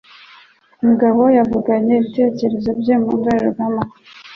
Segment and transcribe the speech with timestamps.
[0.85, 3.83] Mugabo yavuganye ibitekerezo bye mu ndorerwamo.